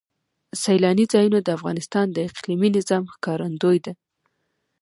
سیلانی 0.63 1.05
ځایونه 1.13 1.39
د 1.41 1.49
افغانستان 1.57 2.05
د 2.11 2.17
اقلیمي 2.29 2.69
نظام 2.77 3.03
ښکارندوی 3.13 3.77
ده. 3.85 3.93